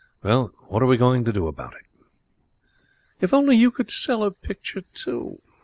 [0.23, 1.85] 'Well, what are we going to do about it?'
[3.19, 5.39] 'If only you could sell a picture, too!'